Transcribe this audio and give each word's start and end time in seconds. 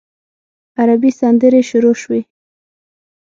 عربي 0.79 1.11
سندرې 1.19 1.61
شروع 1.69 1.95
شوې. 2.01 2.21